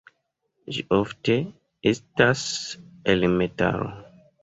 Ĝi 0.77 0.85
ofte 0.97 1.37
estas 1.93 2.43
el 3.15 3.31
metalo. 3.39 3.97